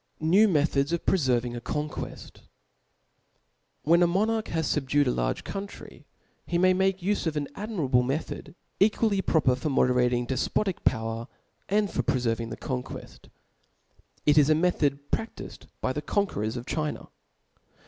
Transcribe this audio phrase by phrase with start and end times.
[0.19, 2.43] New Methods of preferring a Conqueji^ \XrH^N
[3.87, 6.05] ^ monarch has fubdued alargecoun• ^^ trj%
[6.47, 11.27] he mvf maltie ufe q£ ao admirable me thod^ equally proper for moderating defpotic power,
[11.69, 13.29] and for prefejrving the conaueft*,
[14.25, 17.09] it is a metliod pi^i^ifefi by the conquerors of China.